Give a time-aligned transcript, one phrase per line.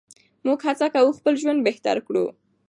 [0.45, 2.25] موږ هڅه کوو خپل ژوند بهتر کړو.